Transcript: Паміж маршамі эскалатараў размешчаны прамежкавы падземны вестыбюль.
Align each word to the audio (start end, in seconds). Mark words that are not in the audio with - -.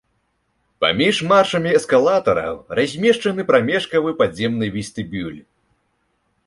Паміж 0.85 1.15
маршамі 1.31 1.73
эскалатараў 1.79 2.55
размешчаны 2.81 3.41
прамежкавы 3.51 4.09
падземны 4.25 4.67
вестыбюль. 4.79 5.39